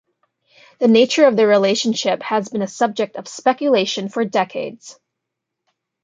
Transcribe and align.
The 0.79 0.87
nature 0.87 1.25
of 1.27 1.35
their 1.37 1.47
relationship 1.47 2.23
has 2.23 2.49
been 2.49 2.63
a 2.63 2.67
subject 2.67 3.17
of 3.17 3.27
speculation 3.27 4.09
for 4.09 4.25
decades. 4.25 4.99